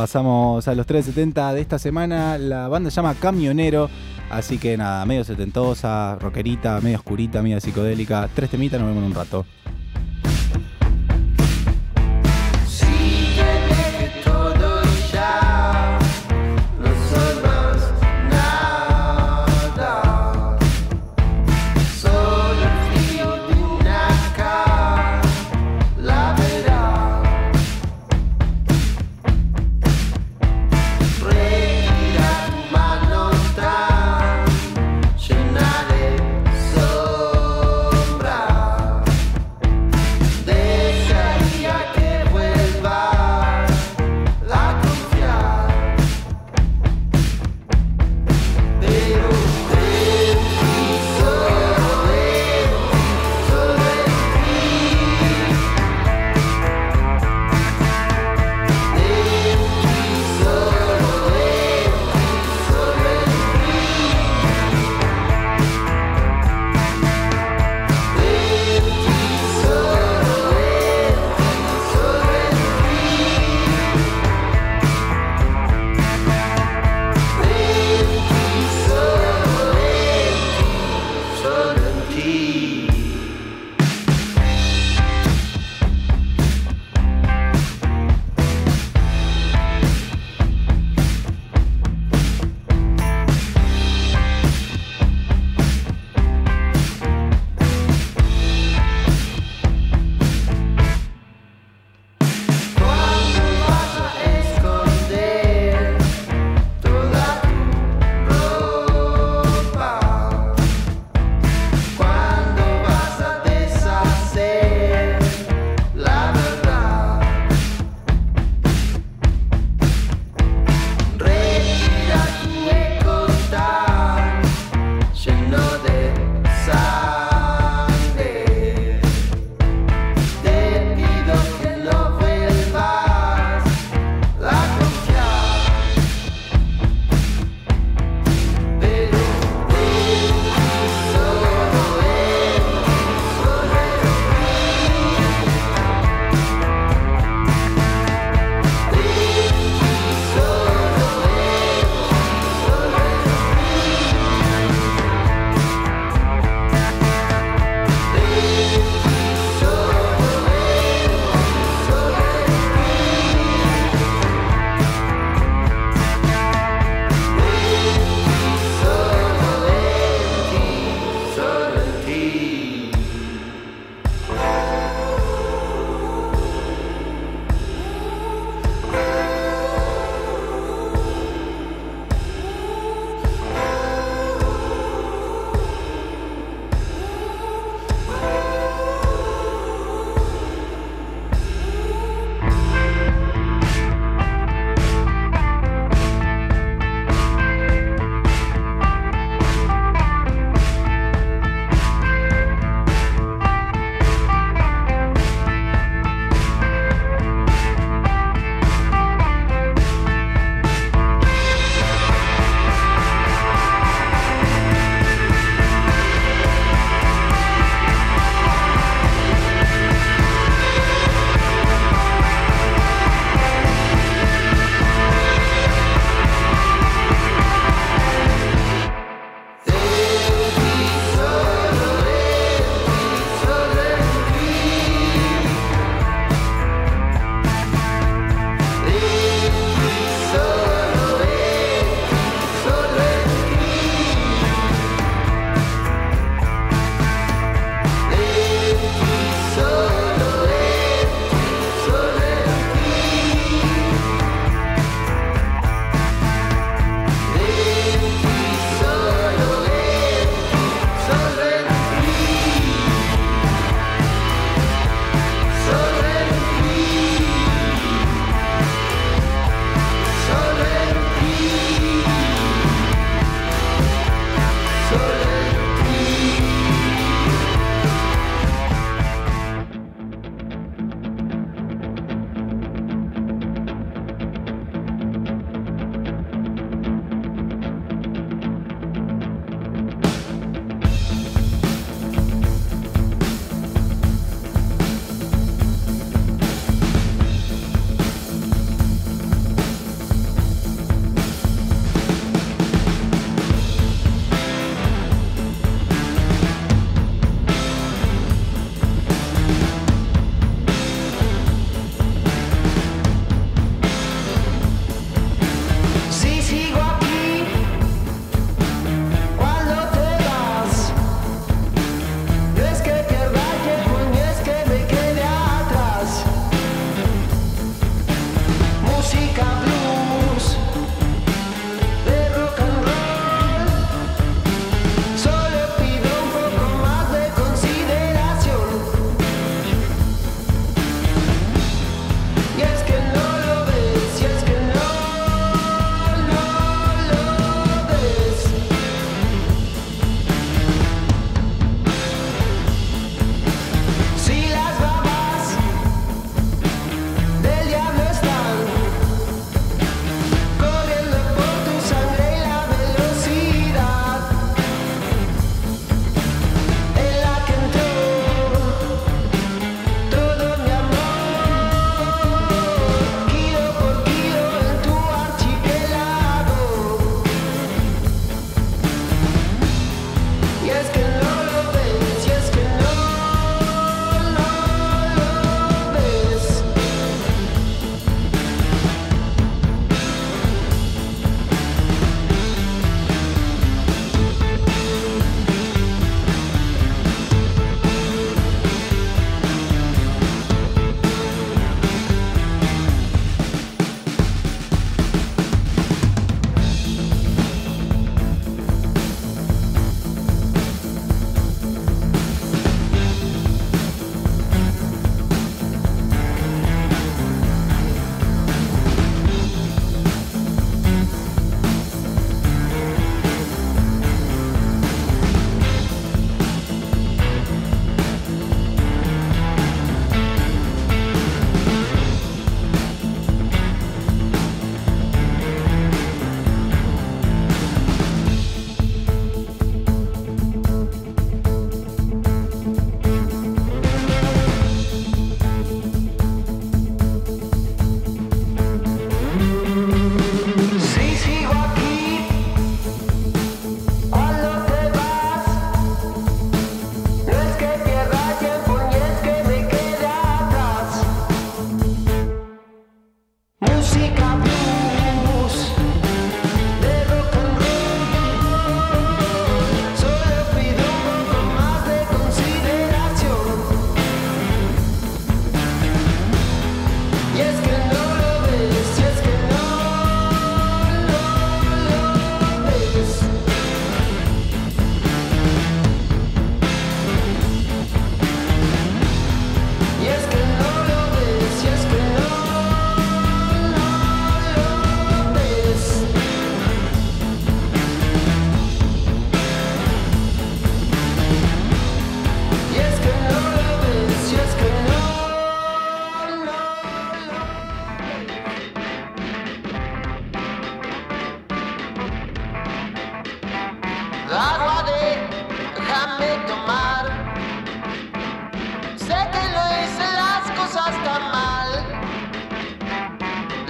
Pasamos 0.00 0.66
a 0.66 0.74
los 0.74 0.86
370 0.86 1.52
de 1.52 1.60
esta 1.60 1.78
semana. 1.78 2.38
La 2.38 2.68
banda 2.68 2.90
se 2.90 2.96
llama 2.96 3.14
Camionero. 3.14 3.90
Así 4.30 4.56
que 4.56 4.74
nada, 4.78 5.04
medio 5.04 5.24
setentosa, 5.24 6.16
rockerita, 6.18 6.80
medio 6.80 6.96
oscurita, 6.96 7.42
medio 7.42 7.60
psicodélica. 7.60 8.26
Tres 8.34 8.48
temitas, 8.48 8.80
nos 8.80 8.88
vemos 8.88 9.02
en 9.02 9.10
un 9.10 9.14
rato. 9.14 9.44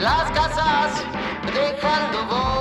las 0.00 0.30
casas 0.30 1.04
dejando 1.52 2.24
voz. 2.26 2.57